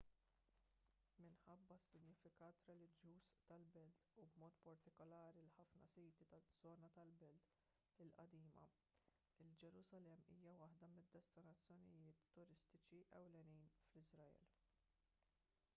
minħabba 1.23 1.75
s-sinifikat 1.81 2.63
reliġjuż 2.69 3.27
tal-belt 3.51 4.07
u 4.23 4.25
b'mod 4.31 4.57
partikolari 4.69 5.43
l-ħafna 5.45 5.89
siti 5.93 6.27
taż-żona 6.33 6.89
tal-belt 6.97 7.53
il-qadima 8.09 8.63
il-ġerusalemm 9.47 10.25
hija 10.37 10.55
waħda 10.65 10.91
mid-destinazzjonijiet 10.99 12.25
turistiċi 12.39 13.03
ewlenin 13.23 13.71
fl-iżrael 13.87 14.49